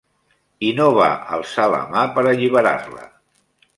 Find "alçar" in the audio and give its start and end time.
1.37-1.67